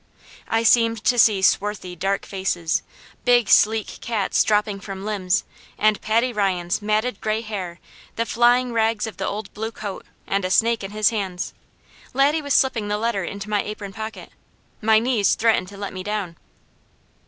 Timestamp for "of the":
9.05-9.27